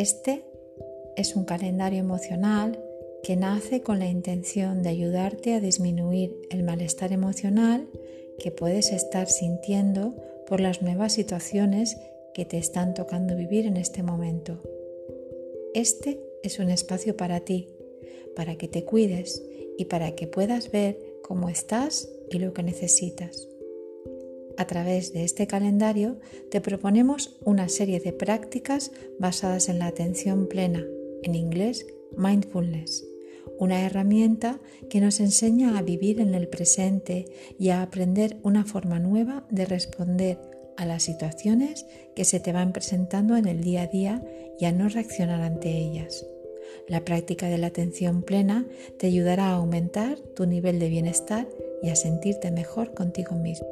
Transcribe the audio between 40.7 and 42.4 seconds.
a las situaciones que se